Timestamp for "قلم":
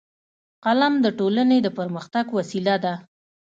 0.65-0.93